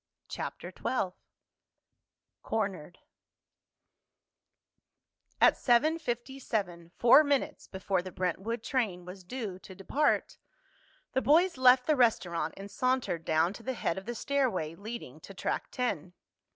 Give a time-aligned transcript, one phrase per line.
[0.27, 1.11] CHAPTER XII
[2.41, 2.97] CORNERED
[5.39, 10.39] At seven fifty seven, four minutes before the Brentwood train was due to depart,
[11.13, 15.19] the boys left the restaurant and sauntered down to the head of the stairway leading
[15.19, 16.13] to Track Ten.